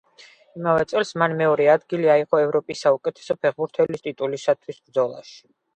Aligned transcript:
იმავე 0.59 0.87
წელს 0.93 1.11
მან 1.23 1.35
მეორე 1.41 1.67
ადგილი 1.75 2.09
აიღო 2.15 2.41
ევროპის 2.47 2.83
საუკეთესო 2.87 3.39
ფეხბურთელის 3.45 4.07
ტიტულისთვის 4.09 4.83
ბრძოლაში. 4.89 5.41